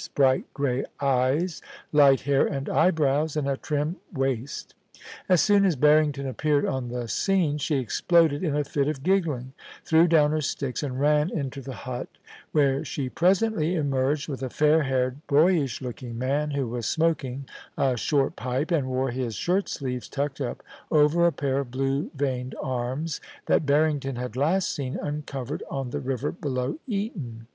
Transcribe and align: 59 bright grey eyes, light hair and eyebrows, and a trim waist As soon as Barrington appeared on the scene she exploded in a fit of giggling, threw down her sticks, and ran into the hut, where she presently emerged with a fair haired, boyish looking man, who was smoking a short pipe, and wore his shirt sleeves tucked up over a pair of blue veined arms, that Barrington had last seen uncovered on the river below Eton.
59 0.00 0.12
bright 0.14 0.54
grey 0.54 0.84
eyes, 1.00 1.60
light 1.92 2.22
hair 2.22 2.46
and 2.46 2.70
eyebrows, 2.70 3.36
and 3.36 3.46
a 3.46 3.58
trim 3.58 3.96
waist 4.14 4.74
As 5.28 5.42
soon 5.42 5.66
as 5.66 5.76
Barrington 5.76 6.26
appeared 6.26 6.64
on 6.64 6.88
the 6.88 7.06
scene 7.06 7.58
she 7.58 7.76
exploded 7.76 8.42
in 8.42 8.56
a 8.56 8.64
fit 8.64 8.88
of 8.88 9.02
giggling, 9.02 9.52
threw 9.84 10.08
down 10.08 10.30
her 10.30 10.40
sticks, 10.40 10.82
and 10.82 10.98
ran 10.98 11.28
into 11.28 11.60
the 11.60 11.74
hut, 11.84 12.08
where 12.52 12.82
she 12.82 13.10
presently 13.10 13.74
emerged 13.74 14.26
with 14.26 14.42
a 14.42 14.48
fair 14.48 14.84
haired, 14.84 15.18
boyish 15.26 15.82
looking 15.82 16.16
man, 16.18 16.52
who 16.52 16.66
was 16.66 16.86
smoking 16.86 17.46
a 17.76 17.94
short 17.98 18.36
pipe, 18.36 18.70
and 18.70 18.86
wore 18.88 19.10
his 19.10 19.34
shirt 19.34 19.68
sleeves 19.68 20.08
tucked 20.08 20.40
up 20.40 20.62
over 20.90 21.26
a 21.26 21.30
pair 21.30 21.58
of 21.58 21.70
blue 21.70 22.10
veined 22.14 22.54
arms, 22.62 23.20
that 23.44 23.66
Barrington 23.66 24.16
had 24.16 24.34
last 24.34 24.74
seen 24.74 24.96
uncovered 24.96 25.62
on 25.70 25.90
the 25.90 26.00
river 26.00 26.32
below 26.32 26.78
Eton. 26.86 27.48